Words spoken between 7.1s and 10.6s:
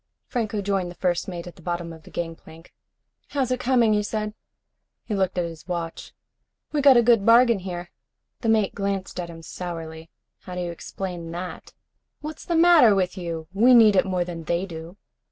bargain here." The mate glanced at him sourly. "How